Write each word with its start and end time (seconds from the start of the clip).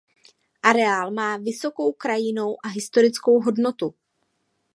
Areál 0.63 1.11
má 1.11 1.37
vysokou 1.37 1.91
krajinnou 1.91 2.57
a 2.63 2.67
historickou 2.67 3.39
hodnotu. 3.41 3.93